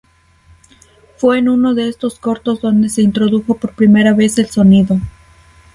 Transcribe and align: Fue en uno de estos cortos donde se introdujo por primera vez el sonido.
Fue 1.17 1.37
en 1.37 1.47
uno 1.47 1.75
de 1.75 1.87
estos 1.87 2.17
cortos 2.17 2.59
donde 2.59 2.89
se 2.89 3.03
introdujo 3.03 3.57
por 3.57 3.75
primera 3.75 4.15
vez 4.15 4.39
el 4.39 4.49
sonido. 4.49 4.97